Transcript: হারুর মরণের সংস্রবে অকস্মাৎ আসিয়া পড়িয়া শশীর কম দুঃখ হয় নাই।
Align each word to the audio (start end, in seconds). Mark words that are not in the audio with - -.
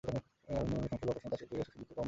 হারুর 0.47 0.67
মরণের 0.71 0.89
সংস্রবে 0.91 1.09
অকস্মাৎ 1.13 1.33
আসিয়া 1.35 1.47
পড়িয়া 1.49 1.65
শশীর 1.65 1.73
কম 1.75 1.79
দুঃখ 1.87 1.89
হয় 1.89 1.95
নাই। 1.97 1.99